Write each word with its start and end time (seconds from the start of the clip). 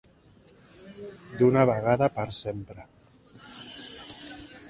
D'una 1.41 1.65
vegada 1.71 2.09
per 2.17 2.25
sempre. 2.39 2.85